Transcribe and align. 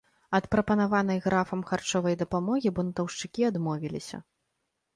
Ад 0.37 0.45
прапанаванай 0.53 1.19
графам 1.25 1.61
харчовай 1.69 2.17
дапамогі 2.23 2.73
бунтаўшчыкі 2.81 3.47
адмовіліся. 3.53 4.17